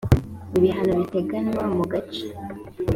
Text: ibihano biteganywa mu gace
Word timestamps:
ibihano 0.57 0.91
biteganywa 0.99 1.63
mu 1.75 1.83
gace 1.91 2.25